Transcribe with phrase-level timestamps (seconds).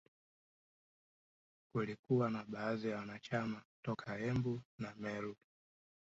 [1.71, 5.35] Kulikuwa na baadhi ya wanachama toka Embu na Meru